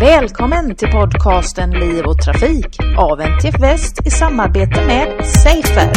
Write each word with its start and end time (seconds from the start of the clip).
Välkommen 0.00 0.76
till 0.76 0.88
podcasten 0.88 1.70
Liv 1.70 2.04
och 2.04 2.18
Trafik 2.18 2.78
av 2.98 3.20
NTF 3.20 3.60
Väst 3.60 4.06
i 4.06 4.10
samarbete 4.10 4.86
med 4.86 5.26
Safer. 5.26 5.92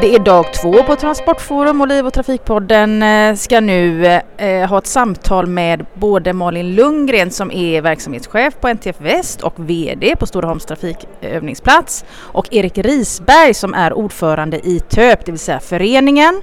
Det 0.00 0.14
är 0.14 0.24
dag 0.24 0.52
två 0.52 0.82
på 0.82 0.96
Transportforum 0.96 1.80
och 1.80 1.88
Liv 1.88 2.06
och 2.06 2.12
Trafikpodden 2.12 3.02
eh, 3.02 3.34
ska 3.34 3.60
nu 3.60 4.06
eh, 4.36 4.68
ha 4.68 4.78
ett 4.78 4.86
samtal 4.86 5.46
med 5.46 5.86
både 5.94 6.32
Malin 6.32 6.74
Lundgren 6.74 7.30
som 7.30 7.50
är 7.50 7.82
verksamhetschef 7.82 8.54
på 8.60 8.68
NTF 8.68 9.00
Väst 9.00 9.42
och 9.42 9.54
VD 9.56 10.16
på 10.16 10.26
Storholms 10.26 10.66
trafikövningsplats 10.66 12.04
och 12.14 12.48
Erik 12.50 12.78
Risberg 12.78 13.54
som 13.54 13.74
är 13.74 13.92
ordförande 13.92 14.68
i 14.68 14.80
TÖP, 14.80 15.24
det 15.24 15.32
vill 15.32 15.38
säga 15.38 15.60
föreningen 15.60 16.42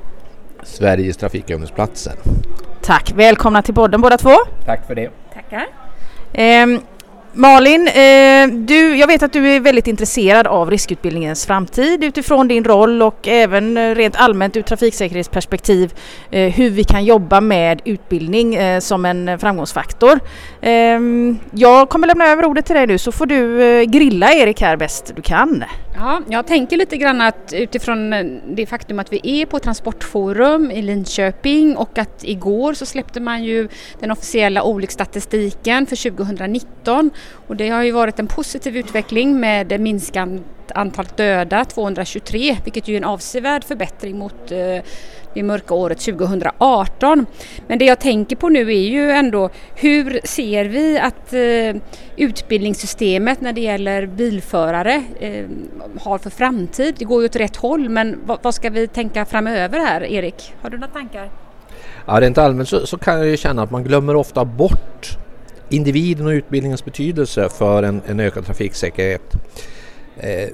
Sveriges 0.64 1.18
trafikövningsplatser. 1.18 2.14
Tack! 2.82 3.12
Välkomna 3.16 3.62
till 3.62 3.74
podden 3.74 4.02
båda 4.02 4.18
två. 4.18 4.36
Tack 4.66 4.88
för 4.88 4.96
det. 4.96 5.10
Tackar. 5.34 5.68
Malin, 7.36 7.88
eh, 7.88 8.48
du, 8.48 8.96
jag 8.96 9.08
vet 9.08 9.24
att 9.24 9.34
du 9.34 9.48
är 9.48 9.60
väldigt 9.60 9.88
intresserad 9.88 10.48
av 10.48 10.72
riskutbildningens 10.72 11.46
framtid 11.46 12.04
utifrån 12.04 12.48
din 12.48 12.64
roll 12.64 13.02
och 13.02 13.28
även 13.28 13.78
eh, 13.78 13.96
rent 13.96 14.16
allmänt 14.16 14.58
ur 14.58 14.62
trafiksäkerhetsperspektiv 14.62 15.94
eh, 16.32 16.54
hur 16.54 16.70
vi 16.70 16.84
kan 16.84 17.06
jobba 17.06 17.42
med 17.42 17.82
utbildning 17.86 18.56
eh, 18.56 18.80
som 18.80 19.06
en 19.06 19.40
framgångsfaktor. 19.40 20.20
Ehm, 20.62 21.40
jag 21.52 21.90
kommer 21.90 22.08
lämna 22.08 22.26
över 22.26 22.46
ordet 22.46 22.66
till 22.66 22.76
dig 22.76 22.88
nu 22.88 22.98
så 22.98 23.12
får 23.12 23.26
du 23.26 23.64
eh, 23.64 23.84
grilla 23.84 24.34
Erik 24.34 24.62
här 24.62 24.78
bäst 24.78 25.14
du 25.16 25.22
kan. 25.22 25.64
Ja, 25.96 26.22
jag 26.30 26.48
tänker 26.48 26.78
lite 26.78 26.98
grann 26.98 27.22
att 27.22 27.54
utifrån 27.54 28.14
eh, 28.14 28.26
det 28.48 28.66
faktum 28.66 29.00
att 29.00 29.14
vi 29.14 29.22
är 29.24 29.46
på 29.46 29.60
Transportforum 29.60 30.72
i 30.72 30.82
Linköping 30.82 31.78
och 31.78 31.98
att 31.98 32.24
igår 32.24 32.74
så 32.74 32.86
släppte 32.86 33.20
man 33.20 33.44
ju 33.44 33.70
den 34.00 34.12
officiella 34.12 34.64
olycksstatistiken 34.64 35.86
för 35.86 36.10
2019 36.12 37.12
och 37.48 37.56
det 37.56 37.70
har 37.70 37.84
ju 37.84 37.92
varit 37.92 38.20
en 38.20 38.28
positiv 38.28 38.78
utveckling 38.78 39.40
med 39.40 39.80
minskat 39.80 40.30
antal 40.76 41.06
döda, 41.16 41.66
223, 41.66 42.58
vilket 42.64 42.88
ju 42.88 42.94
är 42.94 42.98
en 42.98 43.04
avsevärd 43.04 43.64
förbättring 43.64 44.18
mot 44.18 44.52
eh, 44.52 44.84
det 45.34 45.44
mörka 45.44 45.74
året 45.74 46.00
2018. 46.00 47.26
Men 47.68 47.80
det 47.80 47.86
jag 47.86 48.00
tänker 48.00 48.36
på 48.36 48.50
nu 48.50 48.74
är 48.74 48.90
ju 48.90 49.12
ändå 49.12 49.50
hur 49.76 50.20
ser 50.24 50.66
vi 50.66 51.00
att 51.00 51.34
eh, 51.34 51.82
utbildningssystemet 52.18 53.42
när 53.42 53.54
det 53.54 53.62
gäller 53.62 54.06
bilförare 54.06 55.04
eh, 55.20 55.46
har 56.00 56.18
för 56.18 56.30
framtid? 56.30 56.96
Det 56.98 57.06
går 57.06 57.22
ju 57.22 57.26
åt 57.26 57.36
rätt 57.36 57.56
håll 57.56 57.90
men 57.90 58.20
vad, 58.26 58.40
vad, 58.42 58.56
ska 58.56 58.70
vi 58.70 58.88
tänka 58.88 59.26
framöver 59.26 59.80
här 59.80 60.04
Erik? 60.04 60.54
Har 60.62 60.70
du 60.70 60.78
några 60.78 60.94
tankar? 60.94 61.30
Ja, 62.06 62.22
rent 62.22 62.38
allmänt 62.38 62.70
så, 62.70 62.88
så 62.88 62.98
kan 62.98 63.18
jag 63.18 63.28
ju 63.28 63.38
känna 63.38 63.64
att 63.64 63.72
man 63.72 63.84
glömmer 63.84 64.16
ofta 64.16 64.46
bort 64.46 65.18
individen 65.74 66.26
och 66.26 66.32
utbildningens 66.32 66.86
betydelse 66.86 67.50
för 67.50 67.84
en, 67.84 68.02
en 68.08 68.20
ökad 68.20 68.46
trafiksäkerhet. 68.46 69.34
Eh, 70.18 70.50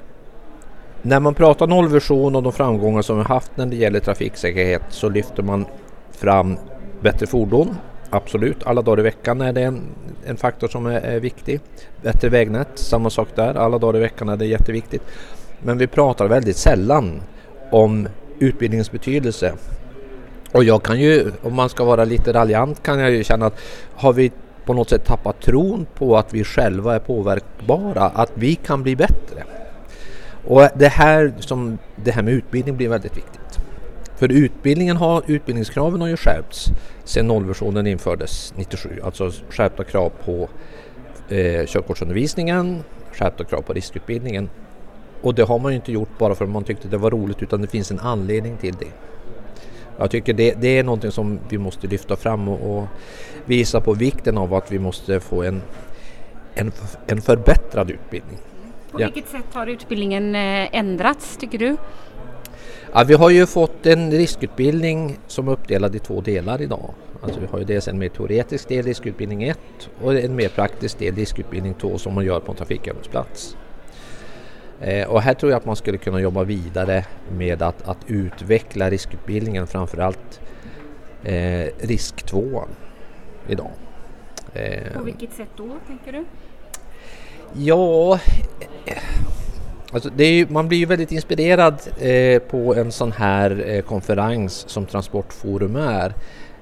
när 1.02 1.20
man 1.20 1.34
pratar 1.34 1.68
nollvision 1.68 2.36
och 2.36 2.44
de 2.44 2.54
framgångar 2.54 3.02
som 3.02 3.18
vi 3.18 3.24
haft 3.24 3.52
när 3.56 3.66
det 3.66 3.76
gäller 3.76 4.00
trafiksäkerhet 4.00 4.82
så 4.90 5.10
lyfter 5.10 5.44
man 5.44 5.66
fram 6.12 6.58
bättre 7.02 7.28
fordon. 7.28 7.76
Absolut, 8.10 8.64
alla 8.64 8.82
dagar 8.82 9.00
i 9.00 9.04
veckan 9.04 9.42
är 9.42 9.54
det 9.54 9.62
en, 9.62 9.82
en 10.26 10.38
faktor 10.38 10.68
som 10.68 10.86
är, 10.86 11.02
är, 11.02 11.20
viktig. 11.20 11.60
Bättre 12.02 12.30
vägnät, 12.30 12.70
samma 12.76 13.10
sak 13.10 13.28
där. 13.36 13.56
Alla 13.56 13.78
dagar 13.78 13.98
i 13.98 14.02
veckan 14.02 14.30
är 14.30 14.38
det 14.38 14.46
jätteviktigt. 14.46 15.02
Men 15.64 15.78
vi 15.78 15.88
pratar 15.88 16.28
väldigt 16.28 16.58
sällan 16.58 17.22
om 17.72 18.08
utbildningens 18.40 18.92
betydelse. 18.92 19.54
Och 20.52 20.64
jag 20.64 20.84
kan 20.84 21.00
ju, 21.00 21.32
om 21.42 21.56
man 21.56 21.70
ska 21.70 21.84
vara 21.84 22.06
lite 22.06 22.34
raljant, 22.34 22.84
kan 22.84 23.00
jag 23.00 23.12
ju 23.12 23.24
känna 23.24 23.46
att 23.46 23.60
har 23.96 24.14
vi 24.14 24.32
på 24.70 24.74
något 24.74 24.90
sätt 24.90 25.06
tappat 25.06 25.42
tron 25.42 25.86
på 25.96 26.18
att 26.18 26.34
vi 26.34 26.44
själva 26.44 26.96
är 26.96 27.00
påverkbara, 27.00 28.04
att 28.04 28.32
vi 28.34 28.56
kan 28.56 28.84
bli 28.84 28.96
bättre. 28.96 29.44
Och 30.48 30.68
det 30.76 30.88
här, 30.88 31.34
som, 31.40 31.78
det 31.96 32.12
här 32.12 32.22
med 32.22 32.34
utbildning 32.34 32.78
blir 32.78 32.90
väldigt 32.90 33.18
viktigt. 33.18 33.60
För 34.16 34.32
utbildningen 34.32 34.98
har, 34.98 35.24
utbildningskraven 35.28 36.02
har 36.02 36.08
ju 36.08 36.18
skärpts 36.18 36.66
sedan 37.04 37.28
nollversionen 37.28 37.88
infördes 37.88 38.54
97. 38.58 38.90
Alltså 39.04 39.32
skärpta 39.50 39.84
krav 39.84 40.12
på 40.26 40.50
eh, 41.30 41.66
körkortsundervisningen, 41.66 42.84
skärpta 43.14 43.44
krav 43.44 43.62
på 43.62 43.74
riskutbildningen. 43.74 44.50
Och 45.22 45.36
det 45.36 45.44
har 45.44 45.60
man 45.60 45.72
ju 45.72 45.76
inte 45.76 45.92
gjort 45.92 46.18
bara 46.18 46.36
för 46.36 46.46
att 46.46 46.52
man 46.52 46.64
tyckte 46.64 46.88
det 46.88 46.98
var 46.98 47.12
roligt 47.12 47.44
utan 47.44 47.62
det 47.62 47.68
finns 47.68 47.92
en 47.92 48.00
anledning 48.00 48.58
till 48.58 48.76
det. 48.80 48.92
Jag 50.00 50.12
tycker 50.12 50.34
det, 50.34 50.54
det 50.62 50.78
är 50.80 50.84
någonting 50.84 51.12
som 51.12 51.40
vi 51.50 51.58
måste 51.58 51.88
lyfta 51.88 52.16
fram 52.16 52.48
och, 52.48 52.78
och, 52.78 52.88
visa 53.46 53.82
på 53.82 53.94
vikten 53.94 54.38
av 54.38 54.54
att 54.54 54.72
vi 54.72 54.80
måste 54.80 55.20
få 55.20 55.44
en, 55.44 55.62
en, 56.54 56.72
en 57.08 57.22
förbättrad 57.22 57.92
utbildning. 57.92 58.38
På 58.92 59.02
ja. 59.02 59.06
vilket 59.06 59.32
sätt 59.32 59.54
har 59.54 59.68
utbildningen 59.68 60.36
eh, 60.36 60.76
ändrats 60.76 61.38
tycker 61.38 61.58
du? 61.58 61.78
Ja, 62.94 63.04
vi 63.04 63.14
har 63.14 63.30
ju 63.30 63.46
fått 63.46 63.86
en 63.86 64.12
riskutbildning 64.12 65.18
som 65.28 65.48
är 65.48 65.52
uppdelad 65.52 65.96
i 65.96 66.00
två 66.00 66.22
delar 66.22 66.62
idag. 66.62 66.94
Alltså 67.22 67.40
vi 67.40 67.46
har 67.46 67.60
ju 67.60 67.66
dels 67.66 67.88
en 67.88 68.00
mer 68.00 68.10
teoretisk 68.10 68.68
del, 68.68 68.86
riskutbildning 68.86 69.44
1 69.44 69.60
och 70.02 70.16
en 70.16 70.36
mer 70.36 70.50
praktisk 70.50 71.00
del, 71.00 71.16
riskutbildning 71.16 71.74
2 71.74 71.98
som 71.98 72.14
man 72.14 72.26
gör 72.26 72.40
på 72.40 72.52
en 72.52 72.58
trafikövningsplats. 72.58 73.58
Eh, 74.82 75.08
och 75.10 75.22
här 75.22 75.34
tror 75.34 75.52
jag 75.52 75.58
att 75.58 75.66
man 75.66 75.76
skulle 75.76 75.98
kunna 75.98 76.20
jobba 76.20 76.44
vidare 76.44 77.06
med 77.32 77.62
att, 77.62 77.88
att 77.88 77.98
utveckla 78.08 78.90
riskutbildningen, 78.90 79.68
framförallt 79.68 80.42
eh, 81.24 81.68
risk 81.80 82.24
2 82.24 82.64
idag. 83.48 83.72
Eh, 84.54 84.94
på 84.98 85.04
vilket 85.04 85.34
sätt 85.34 85.50
då, 85.58 85.68
tänker 85.88 86.12
du? 86.12 86.26
Ja, 87.54 88.20
alltså 89.92 90.10
ju, 90.18 90.48
man 90.50 90.68
blir 90.68 90.78
ju 90.78 90.86
väldigt 90.86 91.12
inspirerad 91.12 91.82
eh, 92.00 92.42
på 92.42 92.76
en 92.76 92.92
sån 92.92 93.12
här 93.12 93.64
eh, 93.68 93.82
konferens 93.82 94.70
som 94.70 94.86
Transportforum 94.86 95.76
är. 95.76 96.14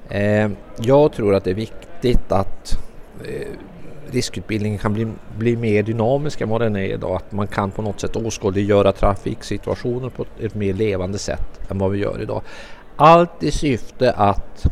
Eh, 0.10 0.50
jag 0.80 1.14
tror 1.14 1.36
att 1.36 1.44
det 1.44 1.50
är 1.50 1.56
viktigt 1.56 2.32
att 2.32 2.80
eh, 3.26 3.48
riskutbildningen 4.12 4.80
kan 4.80 4.94
bli, 4.94 5.08
bli 5.38 5.56
mer 5.56 5.84
dynamisk 5.84 6.42
än 6.42 6.50
vad 6.50 6.62
den 6.62 6.76
är 6.76 6.94
idag. 6.94 7.16
Att 7.16 7.32
man 7.32 7.48
kan 7.48 7.72
på 7.72 7.82
något 7.82 8.00
sätt 8.00 8.16
åskådliggöra 8.16 8.92
trafiksituationer 8.92 10.10
på 10.10 10.26
ett 10.40 10.56
mer 10.56 10.74
levande 10.74 11.18
sätt 11.18 11.72
än 11.72 11.78
vad 11.78 11.92
vi 11.92 11.98
gör 11.98 12.22
idag. 12.22 12.42
Allt 12.96 13.44
i 13.44 13.52
syfte 13.52 14.12
att 14.12 14.66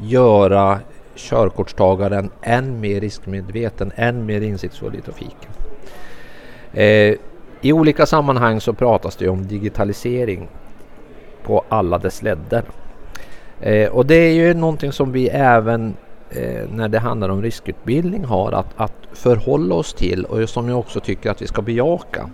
göra 0.00 0.80
körkortstagaren 1.14 2.30
än 2.42 2.80
mer 2.80 3.00
riskmedveten, 3.00 3.92
än 3.96 4.26
mer 4.26 4.40
insiktsfull 4.40 4.94
i 4.94 5.00
trafiken. 5.00 5.50
Eh, 6.72 7.14
I 7.60 7.72
olika 7.72 8.06
sammanhang 8.06 8.60
så 8.60 8.72
pratas 8.72 9.16
det 9.16 9.28
om 9.28 9.46
digitalisering 9.46 10.48
på 11.42 11.64
alla 11.68 11.98
dess 11.98 12.22
ledder. 12.22 12.64
Eh, 13.60 13.88
och 13.88 14.06
det 14.06 14.14
är 14.14 14.32
ju 14.32 14.54
någonting 14.54 14.92
som 14.92 15.12
vi 15.12 15.28
även 15.28 15.96
eh, 16.30 16.68
när 16.70 16.88
det 16.88 16.98
handlar 16.98 17.28
om 17.28 17.42
riskutbildning 17.42 18.24
har 18.24 18.52
att, 18.52 18.66
att 18.76 19.08
förhålla 19.12 19.74
oss 19.74 19.94
till 19.94 20.24
och 20.24 20.48
som 20.48 20.68
jag 20.68 20.78
också 20.78 21.00
tycker 21.00 21.30
att 21.30 21.42
vi 21.42 21.46
ska 21.46 21.62
bejaka. 21.62 22.30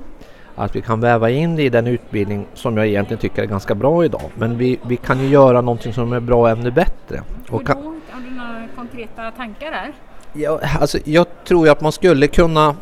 Att 0.56 0.76
vi 0.76 0.80
kan 0.80 1.00
väva 1.00 1.30
in 1.30 1.56
det 1.56 1.62
i 1.62 1.68
den 1.68 1.86
utbildning 1.86 2.46
som 2.54 2.76
jag 2.76 2.86
egentligen 2.86 3.20
tycker 3.20 3.42
är 3.42 3.46
ganska 3.46 3.74
bra 3.74 4.04
idag. 4.04 4.30
Men 4.34 4.58
vi, 4.58 4.78
vi 4.86 4.96
kan 4.96 5.20
ju 5.20 5.28
göra 5.28 5.60
någonting 5.60 5.92
som 5.92 6.12
är 6.12 6.20
bra 6.20 6.50
ännu 6.50 6.70
bättre. 6.70 7.22
Och 7.50 7.66
kan, 7.66 7.76
har 8.10 8.20
du 8.20 8.30
några 8.30 8.68
konkreta 8.76 9.30
tankar 9.30 9.70
där? 9.70 9.92
Ja, 10.32 10.60
alltså, 10.80 10.98
jag 11.04 11.26
tror 11.44 11.68
att 11.68 11.80
man 11.80 11.92
skulle 11.92 12.26
kunna 12.26 12.76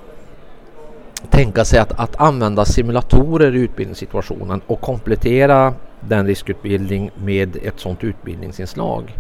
tänka 1.31 1.65
sig 1.65 1.79
att, 1.79 2.01
att 2.01 2.21
använda 2.21 2.65
simulatorer 2.65 3.57
i 3.57 3.61
utbildningssituationen 3.61 4.61
och 4.67 4.81
komplettera 4.81 5.75
den 6.01 6.27
riskutbildning 6.27 7.11
med 7.17 7.57
ett 7.57 7.81
sådant 7.81 8.05
utbildningsinslag. 8.05 9.19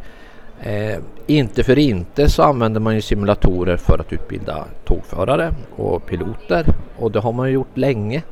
Eh, 0.62 0.98
inte 1.26 1.64
för 1.64 1.78
inte 1.78 2.28
så 2.28 2.42
använder 2.42 2.80
man 2.80 2.94
ju 2.94 3.00
simulatorer 3.00 3.76
för 3.76 3.98
att 3.98 4.12
utbilda 4.12 4.64
tågförare 4.84 5.54
och 5.76 6.06
piloter 6.06 6.66
och 6.98 7.12
det 7.12 7.20
har 7.20 7.32
man 7.32 7.48
ju 7.48 7.54
gjort 7.54 7.76
länge. 7.76 8.22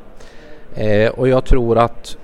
Eh, 0.75 1.11
och 1.11 1.29
jag 1.29 1.45
tror 1.45 1.79
att 1.79 2.17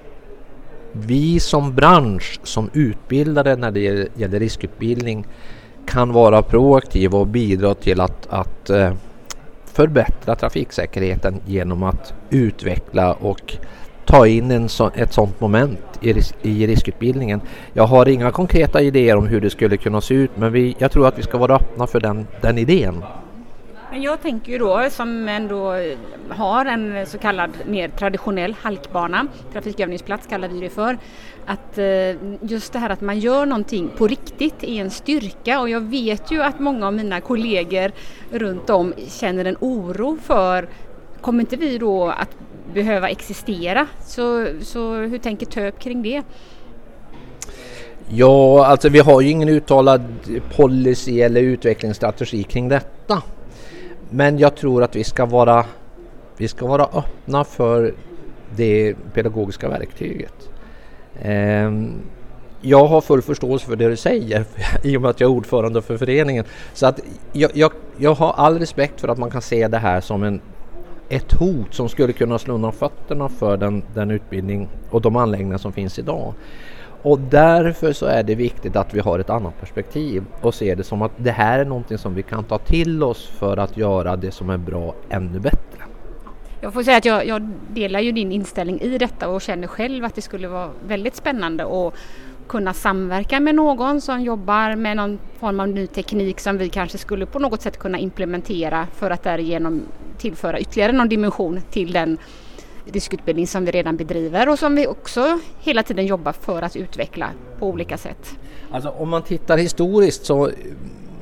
vi 0.93 1.41
som 1.41 1.75
bransch, 1.75 2.41
som 2.43 2.71
utbildare 2.73 3.57
när 3.57 3.71
det 3.71 4.09
gäller 4.17 4.41
riskutbildning 4.41 5.27
kan 5.87 6.13
vara 6.13 6.43
proaktiva 6.43 7.19
och 7.19 7.27
bidra 7.27 7.75
till 7.75 8.01
att, 8.01 8.27
att 8.31 8.71
eh, 8.71 8.93
förbättra 9.65 10.35
trafiksäkerheten 10.35 11.41
genom 11.47 11.83
att 11.83 12.15
utveckla 12.31 13.13
och 13.13 13.57
ta 14.07 14.27
in 14.27 14.51
en 14.51 14.69
så, 14.69 14.91
ett 14.95 15.13
sådant 15.13 15.41
moment 15.41 15.79
i, 16.01 16.13
ris 16.13 16.35
i 16.43 16.67
riskutbildningen. 16.67 17.41
Jag 17.73 17.87
har 17.87 18.09
inga 18.09 18.31
konkreta 18.31 18.81
idéer 18.81 19.17
om 19.17 19.27
hur 19.27 19.41
det 19.41 19.51
skulle 19.51 19.77
kunna 19.77 20.01
se 20.01 20.15
ut 20.15 20.31
men 20.35 20.53
vi, 20.53 20.77
jag 20.79 20.91
tror 20.91 21.09
att 21.09 21.19
vi 21.19 21.23
ska 21.23 21.39
vara 21.39 21.57
öppna 21.57 21.87
för 21.87 22.01
den, 22.01 22.27
den 22.41 22.59
idén. 22.59 23.03
Jag 23.93 24.23
tänker 24.23 24.53
ju 24.53 24.59
då 24.59 24.89
som 24.91 25.29
ändå 25.29 25.75
har 26.29 26.67
en 26.67 27.07
så 27.07 27.19
kallad 27.19 27.51
mer 27.67 27.89
traditionell 27.89 28.55
halkbana, 28.61 29.27
trafikövningsplats 29.53 30.27
kallar 30.27 30.49
vi 30.49 30.61
det 30.61 30.71
för, 30.71 30.99
att 31.47 31.79
eh, 31.79 32.49
just 32.51 32.73
det 32.73 32.79
här 32.79 32.91
att 32.91 33.01
man 33.01 33.19
gör 33.19 33.47
någonting 33.47 33.91
på 33.97 34.07
riktigt 34.07 34.65
är 34.65 34.81
en 34.81 34.91
styrka 34.91 35.61
och 35.61 35.69
jag 35.69 35.81
vet 35.81 36.31
ju 36.31 36.43
att 36.43 36.61
många 36.61 36.87
av 36.87 36.95
mina 36.95 37.21
kollegor 37.21 37.93
runt 38.31 38.71
om 38.71 38.95
känner 39.09 39.45
en 39.45 39.57
oro 39.61 40.19
för 40.23 40.69
kommer 41.27 41.41
inte 41.41 41.57
vi 41.57 41.79
då 41.79 42.09
att 42.09 42.31
behöva 42.75 43.09
existera? 43.09 43.87
Så, 44.05 44.47
så 44.63 44.95
hur 44.95 45.19
tänker 45.19 45.47
TÖP 45.47 45.79
kring 45.79 46.03
det? 46.03 46.23
Ja, 48.09 48.67
alltså 48.67 48.89
vi 48.89 48.99
har 48.99 49.21
ju 49.21 49.31
ingen 49.31 49.49
uttalad 49.49 50.03
policy 50.57 51.21
eller 51.21 51.41
utvecklingsstrategi 51.41 52.43
kring 52.43 52.69
detta. 52.69 53.23
Men 54.11 54.39
jag 54.39 54.57
tror 54.57 54.83
att 54.83 54.97
vi 54.97 55.05
ska 55.05 55.27
vara, 55.27 55.65
vi 56.37 56.49
ska 56.49 56.67
vara 56.67 56.85
öppna 56.85 57.45
för 57.45 57.95
det 58.57 58.95
pedagogiska 59.15 59.69
verktyget. 59.69 60.51
Ehm, 61.23 61.93
jag 62.61 62.87
har 62.87 63.01
full 63.01 63.23
förståelse 63.23 63.67
för 63.67 63.77
det 63.77 63.89
du 63.89 63.97
säger 63.97 64.45
i 64.83 64.97
och 64.97 65.03
med 65.03 65.11
att 65.11 65.21
jag 65.21 65.31
är 65.31 65.35
ordförande 65.35 65.83
för 65.83 65.97
föreningen. 65.97 66.45
Så 66.73 66.87
att 66.87 67.01
jag, 67.33 67.51
jag, 67.55 67.73
jag 67.97 68.15
har 68.15 68.33
all 68.33 68.59
respekt 68.59 69.01
för 69.01 69.09
att 69.09 69.19
man 69.19 69.31
kan 69.31 69.43
se 69.43 69.69
det 69.69 69.79
här 69.79 70.01
som 70.01 70.23
en, 70.23 70.41
ett 71.09 71.33
hot 71.33 71.75
som 71.75 71.89
skulle 71.89 72.13
kunna 72.13 72.39
slå 72.39 72.55
undan 72.55 72.73
fötterna 72.73 73.29
för 73.29 73.57
den, 73.57 73.83
den 73.95 74.11
utbildning 74.11 74.69
och 74.91 75.01
de 75.01 75.17
anläggningar 75.17 75.59
som 75.59 75.73
finns 75.73 75.99
idag. 75.99 76.35
Och 77.03 77.21
därför 77.21 77.93
så 77.93 78.07
är 78.07 78.23
det 78.23 78.35
viktigt 78.35 78.77
att 78.77 78.95
vi 78.95 79.01
har 79.01 79.19
ett 79.19 79.31
annat 79.31 79.61
perspektiv 79.61 80.25
och 80.41 80.55
ser 80.55 80.77
det 80.77 80.85
som 80.85 81.03
att 81.03 81.13
det 81.17 81.31
här 81.31 81.59
är 81.59 81.65
någonting 81.65 81.99
som 81.99 82.15
vi 82.15 82.23
kan 82.23 82.45
ta 82.45 82.59
till 82.59 83.03
oss 83.03 83.27
för 83.27 83.57
att 83.57 83.77
göra 83.77 84.17
det 84.17 84.31
som 84.31 84.51
är 84.51 84.57
bra 84.57 84.95
ännu 85.09 85.41
bättre. 85.41 85.83
Jag 86.61 86.73
får 86.73 86.83
säga 86.83 86.97
att 86.97 87.05
jag, 87.05 87.27
jag 87.27 87.51
delar 87.69 88.01
ju 88.01 88.13
din 88.13 88.33
inställning 88.33 88.81
i 88.81 88.99
detta 88.99 89.29
och 89.29 89.43
känner 89.43 89.67
själv 89.67 90.05
att 90.05 90.15
det 90.15 90.23
skulle 90.23 90.49
vara 90.49 90.71
väldigt 90.87 91.17
spännande 91.17 91.65
att 91.65 91.95
kunna 92.49 92.73
samverka 92.73 93.41
med 93.41 93.55
någon 93.55 94.01
som 94.01 94.21
jobbar 94.21 94.77
med 94.77 94.97
någon 94.97 95.19
form 95.39 95.61
av 95.61 95.69
ny 95.69 95.87
teknik 95.87 96.41
som 96.41 96.59
vi 96.59 96.69
kanske 96.69 96.99
skulle 96.99 97.27
på 97.27 97.39
något 97.39 97.63
sätt 97.63 97.79
kunna 97.79 97.99
implementera 97.99 98.87
för 98.95 99.11
att 99.11 99.23
därigenom 99.23 99.83
tillföra 100.17 100.61
ytterligare 100.61 100.93
någon 100.93 101.09
dimension 101.09 101.61
till 101.71 101.93
den 101.93 102.19
riskutbildning 102.93 103.47
som 103.47 103.65
vi 103.65 103.71
redan 103.71 103.97
bedriver 103.97 104.49
och 104.49 104.59
som 104.59 104.75
vi 104.75 104.87
också 104.87 105.39
hela 105.61 105.83
tiden 105.83 106.07
jobbar 106.07 106.33
för 106.33 106.63
att 106.63 106.77
utveckla 106.77 107.31
på 107.59 107.67
olika 107.67 107.99
sätt. 107.99 108.39
Alltså 108.71 108.89
om 108.89 109.09
man 109.09 109.23
tittar 109.23 109.59
historiskt 109.59 110.25
så 110.25 110.49
eh, 110.49 110.55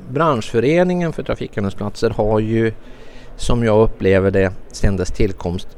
branschföreningen 0.08 1.12
för 1.12 1.22
trafikhandelsplatser 1.22 2.10
har 2.10 2.40
ju 2.40 2.72
som 3.36 3.64
jag 3.64 3.82
upplever 3.82 4.30
det 4.30 4.52
sedan 4.72 4.96
dess 4.96 5.12
tillkomst 5.12 5.68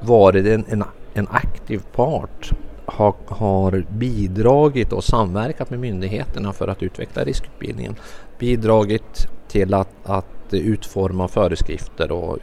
varit 0.00 0.46
en, 0.46 0.64
en, 0.68 0.84
en 1.14 1.28
aktiv 1.28 1.82
part 1.92 2.52
har, 2.84 3.14
har 3.26 3.84
bidragit 3.88 4.92
och 4.92 5.04
samverkat 5.04 5.70
med 5.70 5.80
myndigheterna 5.80 6.52
för 6.52 6.68
att 6.68 6.82
utveckla 6.82 7.24
riskutbildningen. 7.24 7.96
Bidragit 8.38 9.26
till 9.48 9.74
att, 9.74 9.88
att 10.04 10.26
utforma 10.58 11.28
föreskrifter 11.28 12.12
och 12.12 12.38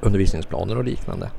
undervisningsplaner 0.00 0.78
och 0.78 0.84
liknande. 0.84 1.30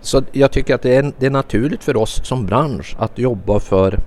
Så 0.00 0.22
jag 0.32 0.50
tycker 0.50 0.74
att 0.74 0.82
det 0.82 0.96
är, 0.96 1.12
det 1.18 1.26
är 1.26 1.30
naturligt 1.30 1.84
för 1.84 1.96
oss 1.96 2.20
som 2.24 2.46
bransch 2.46 2.96
att 2.98 3.18
jobba 3.18 3.60
för 3.60 4.00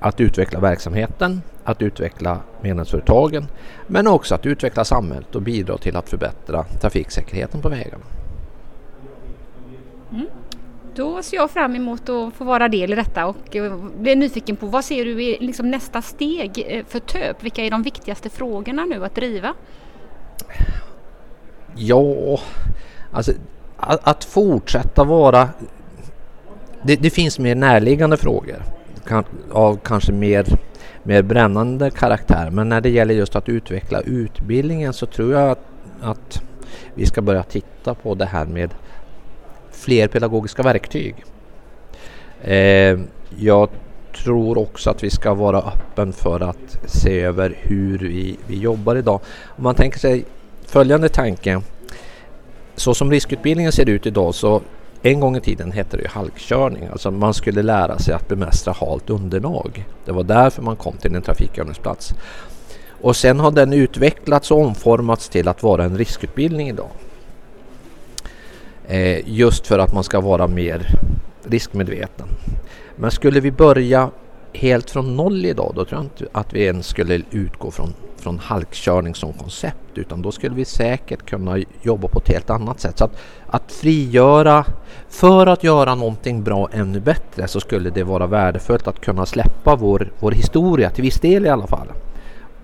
att 0.00 0.20
utveckla 0.20 0.60
verksamheten, 0.60 1.42
att 1.64 1.82
utveckla 1.82 2.40
medlemsföretagen 2.60 3.46
men 3.86 4.06
också 4.06 4.34
att 4.34 4.46
utveckla 4.46 4.84
samhället 4.84 5.34
och 5.34 5.42
bidra 5.42 5.78
till 5.78 5.96
att 5.96 6.08
förbättra 6.08 6.64
trafiksäkerheten 6.64 7.62
på 7.62 7.68
vägarna. 7.68 8.04
Mm. 10.12 10.26
Då 10.94 11.22
ser 11.22 11.36
jag 11.36 11.50
fram 11.50 11.76
emot 11.76 12.08
att 12.08 12.34
få 12.34 12.44
vara 12.44 12.68
del 12.68 12.92
i 12.92 12.96
detta 12.96 13.26
och 13.26 13.56
eh, 13.56 13.76
blir 13.98 14.16
nyfiken 14.16 14.56
på 14.56 14.66
vad 14.66 14.84
ser 14.84 15.04
du 15.04 15.24
är 15.24 15.40
liksom 15.40 15.70
nästa 15.70 16.02
steg 16.02 16.64
eh, 16.68 16.84
för 16.84 16.98
TÖP? 16.98 17.42
Vilka 17.42 17.64
är 17.64 17.70
de 17.70 17.82
viktigaste 17.82 18.30
frågorna 18.30 18.84
nu 18.84 19.04
att 19.04 19.14
driva? 19.14 19.54
Ja, 21.76 22.40
alltså 23.12 23.32
att, 23.76 24.08
att 24.08 24.24
fortsätta 24.24 25.04
vara... 25.04 25.48
Det, 26.82 26.96
det, 26.96 27.10
finns 27.10 27.38
mer 27.38 27.54
närliggande 27.54 28.16
frågor 28.16 28.62
kan, 29.06 29.24
av 29.52 29.78
kanske 29.84 30.12
mer, 30.12 30.46
mer 31.02 31.22
brännande 31.22 31.90
karaktär. 31.90 32.50
Men 32.50 32.68
när 32.68 32.80
det 32.80 32.90
gäller 32.90 33.14
just 33.14 33.36
att 33.36 33.48
utveckla 33.48 34.00
utbildningen 34.00 34.92
så 34.92 35.06
tror 35.06 35.32
jag 35.32 35.50
att, 35.50 35.64
att 36.00 36.42
vi 36.94 37.06
ska 37.06 37.22
börja 37.22 37.42
titta 37.42 37.94
på 37.94 38.14
det 38.14 38.26
här 38.26 38.44
med 38.44 38.74
fler 39.70 40.08
pedagogiska 40.08 40.62
verktyg. 40.62 41.24
Eh, 42.42 42.98
jag 43.38 43.68
tror 44.24 44.58
också 44.58 44.90
att 44.90 45.04
vi 45.04 45.10
ska 45.10 45.34
vara 45.34 45.58
öppen 45.58 46.12
för 46.12 46.40
att 46.40 46.78
se 46.86 47.20
över 47.20 47.56
hur 47.58 47.98
vi, 47.98 48.38
vi 48.46 48.58
jobbar 48.58 48.96
idag. 48.96 49.20
Om 49.46 49.64
man 49.64 49.74
tänker 49.74 49.98
sig 49.98 50.24
följande 50.68 51.08
tanke 51.08 51.60
så 52.76 52.94
som 52.94 53.10
riskutbildningen 53.10 53.72
ser 53.72 53.88
ut 53.88 54.06
idag 54.06 54.34
så 54.34 54.62
en 55.02 55.20
gång 55.20 55.36
i 55.36 55.40
tiden 55.40 55.72
hette 55.72 55.96
det 55.96 56.02
ju 56.02 56.08
halkkörning, 56.08 56.88
alltså 56.92 57.10
man 57.10 57.34
skulle 57.34 57.62
lära 57.62 57.98
sig 57.98 58.14
att 58.14 58.28
bemästra 58.28 58.74
halt 58.80 59.10
underlag. 59.10 59.86
Det 60.04 60.12
var 60.12 60.22
därför 60.22 60.62
man 60.62 60.76
kom 60.76 60.96
till 60.96 61.14
en 61.14 61.22
trafikövningsplats. 61.22 62.14
Och 63.00 63.16
sen 63.16 63.40
har 63.40 63.50
den 63.50 63.72
utvecklats 63.72 64.50
och 64.50 64.60
omformats 64.60 65.28
till 65.28 65.48
att 65.48 65.62
vara 65.62 65.84
en 65.84 65.98
riskutbildning 65.98 66.68
idag. 66.68 66.90
Eh, 68.88 69.28
just 69.28 69.66
för 69.66 69.78
att 69.78 69.94
man 69.94 70.04
ska 70.04 70.20
vara 70.20 70.46
mer 70.46 70.88
riskmedveten. 71.44 72.28
Men 72.96 73.10
skulle 73.10 73.40
vi 73.40 73.50
börja 73.50 74.10
helt 74.52 74.90
från 74.90 75.16
noll 75.16 75.46
idag 75.46 75.72
då 75.74 75.84
tror 75.84 75.98
jag 75.98 76.04
inte 76.04 76.26
att 76.32 76.52
vi 76.52 76.64
ens 76.64 76.86
skulle 76.86 77.22
utgå 77.30 77.70
från 77.70 77.94
från 78.20 78.38
halkkörning 78.38 79.14
som 79.14 79.32
koncept 79.32 79.78
utan 79.94 80.22
då 80.22 80.32
skulle 80.32 80.54
vi 80.54 80.64
säkert 80.64 81.26
kunna 81.26 81.58
jobba 81.82 82.08
på 82.08 82.18
ett 82.18 82.28
helt 82.28 82.50
annat 82.50 82.80
sätt. 82.80 82.98
Så 82.98 83.04
att, 83.04 83.18
att 83.46 83.72
frigöra, 83.72 84.64
för 85.08 85.46
att 85.46 85.64
göra 85.64 85.94
någonting 85.94 86.42
bra 86.42 86.68
ännu 86.72 87.00
bättre 87.00 87.48
så 87.48 87.60
skulle 87.60 87.90
det 87.90 88.04
vara 88.04 88.26
värdefullt 88.26 88.88
att 88.88 89.00
kunna 89.00 89.26
släppa 89.26 89.76
vår, 89.76 90.12
vår 90.18 90.32
historia 90.32 90.90
till 90.90 91.02
viss 91.02 91.20
del 91.20 91.46
i 91.46 91.48
alla 91.48 91.66
fall 91.66 91.88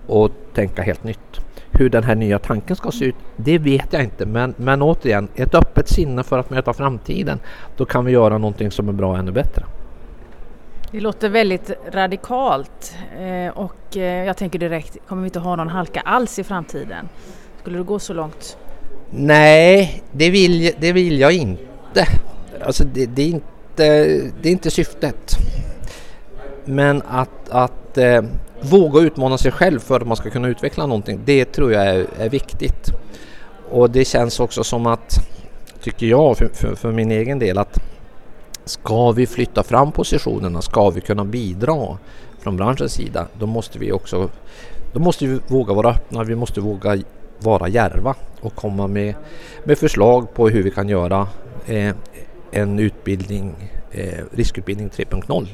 och 0.07 0.31
tänka 0.53 0.81
helt 0.81 1.03
nytt. 1.03 1.39
Hur 1.71 1.89
den 1.89 2.03
här 2.03 2.15
nya 2.15 2.39
tanken 2.39 2.75
ska 2.75 2.91
se 2.91 3.05
ut, 3.05 3.15
det 3.35 3.57
vet 3.57 3.93
jag 3.93 4.03
inte 4.03 4.25
men, 4.25 4.53
men 4.57 4.81
återigen, 4.81 5.27
ett 5.35 5.55
öppet 5.55 5.89
sinne 5.89 6.23
för 6.23 6.39
att 6.39 6.49
möta 6.49 6.73
framtiden. 6.73 7.39
Då 7.77 7.85
kan 7.85 8.05
vi 8.05 8.11
göra 8.11 8.37
någonting 8.37 8.71
som 8.71 8.89
är 8.89 8.93
bra 8.93 9.17
ännu 9.17 9.31
bättre. 9.31 9.65
Det 10.91 10.99
låter 10.99 11.29
väldigt 11.29 11.71
radikalt 11.91 12.95
eh, 13.19 13.57
och 13.57 13.97
eh, 13.97 14.25
jag 14.25 14.37
tänker 14.37 14.59
direkt, 14.59 14.97
kommer 15.07 15.21
vi 15.21 15.27
inte 15.27 15.39
ha 15.39 15.55
någon 15.55 15.69
halka 15.69 15.99
alls 15.99 16.39
i 16.39 16.43
framtiden? 16.43 17.09
Skulle 17.61 17.77
det 17.77 17.83
gå 17.83 17.99
så 17.99 18.13
långt? 18.13 18.57
Nej, 19.09 20.03
det 20.11 20.29
vill, 20.29 20.71
det 20.79 20.91
vill 20.91 21.19
jag 21.19 21.33
inte. 21.33 22.07
Alltså 22.65 22.83
det, 22.83 23.05
det 23.05 23.21
är 23.21 23.27
inte. 23.27 23.43
Det 24.41 24.49
är 24.49 24.51
inte 24.51 24.71
syftet. 24.71 25.37
Men 26.65 27.01
att, 27.07 27.49
att 27.49 27.97
eh, 27.97 28.21
våga 28.61 29.01
utmana 29.01 29.37
sig 29.37 29.51
själv 29.51 29.79
för 29.79 29.99
att 29.99 30.07
man 30.07 30.17
ska 30.17 30.29
kunna 30.29 30.47
utveckla 30.47 30.85
någonting, 30.85 31.19
det 31.25 31.45
tror 31.45 31.73
jag 31.73 31.85
är, 31.85 32.05
är 32.19 32.29
viktigt. 32.29 32.91
Och 33.69 33.89
det 33.89 34.05
känns 34.05 34.39
också 34.39 34.63
som 34.63 34.85
att, 34.85 35.15
tycker 35.81 36.05
jag 36.05 36.37
för, 36.37 36.47
för, 36.47 36.75
för 36.75 36.91
min 36.91 37.11
egen 37.11 37.39
del, 37.39 37.57
att 37.57 37.79
Ska 38.65 39.11
vi 39.11 39.27
flytta 39.27 39.63
fram 39.63 39.91
positionerna, 39.91 40.61
ska 40.61 40.89
vi 40.89 41.01
kunna 41.01 41.25
bidra 41.25 41.97
från 42.39 42.57
branschens 42.57 42.93
sida, 42.93 43.27
då 43.39 43.45
måste 43.45 43.79
vi 43.79 43.91
också 43.91 44.29
då 44.93 44.99
måste 44.99 45.27
vi 45.27 45.39
våga 45.47 45.73
vara 45.73 45.89
öppna, 45.89 46.23
vi 46.23 46.35
måste 46.35 46.61
våga 46.61 46.97
vara 47.39 47.67
järva 47.67 48.15
och 48.41 48.55
komma 48.55 48.87
med, 48.87 49.15
med 49.63 49.77
förslag 49.77 50.33
på 50.33 50.49
hur 50.49 50.63
vi 50.63 50.71
kan 50.71 50.89
göra 50.89 51.27
eh, 51.65 51.95
en 52.51 52.79
utbildning, 52.79 53.55
eh, 53.91 54.23
riskutbildning 54.31 54.89
3.0 54.89 55.47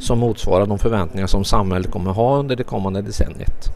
som 0.00 0.18
motsvarar 0.18 0.66
de 0.66 0.78
förväntningar 0.78 1.26
som 1.26 1.44
samhället 1.44 1.90
kommer 1.90 2.10
ha 2.10 2.36
under 2.36 2.56
det 2.56 2.64
kommande 2.64 3.02
decenniet. 3.02 3.68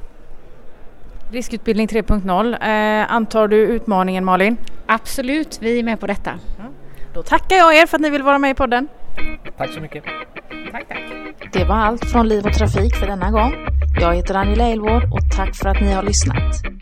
Riskutbildning 1.31 1.87
3.0, 1.87 2.53
eh, 2.53 3.13
antar 3.13 3.49
du 3.49 3.57
utmaningen 3.57 4.25
Malin? 4.25 4.57
Absolut, 4.87 5.59
vi 5.63 5.79
är 5.79 5.83
med 5.83 6.01
på 6.01 6.07
detta. 6.07 6.31
Då 7.15 7.23
tackar 7.23 7.57
jag 7.57 7.77
er 7.77 7.87
för 7.87 7.97
att 7.97 8.01
ni 8.01 8.11
vill 8.11 8.23
vara 8.23 8.39
med 8.39 8.51
i 8.51 8.55
podden. 8.55 8.89
Tack 9.57 9.71
så 9.71 9.81
mycket. 9.81 10.05
Tack, 10.73 10.89
tack. 10.89 11.03
Det 11.53 11.65
var 11.65 11.77
allt 11.77 12.05
från 12.11 12.29
Liv 12.29 12.47
och 12.47 12.53
Trafik 12.53 12.97
för 12.97 13.07
denna 13.07 13.31
gång. 13.31 13.55
Jag 14.01 14.15
heter 14.15 14.35
Angela 14.35 14.65
Elvård 14.65 15.05
och 15.13 15.21
tack 15.37 15.57
för 15.57 15.69
att 15.69 15.81
ni 15.81 15.93
har 15.93 16.03
lyssnat. 16.03 16.74